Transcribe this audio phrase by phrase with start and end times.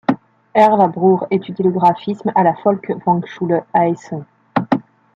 [0.55, 4.25] Erlbruch étudie le graphisme à la Folkwang-Schule à Essen.